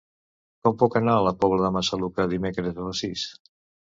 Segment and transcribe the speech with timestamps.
[0.63, 3.27] Com puc anar a la Pobla de Massaluca dimecres a les sis?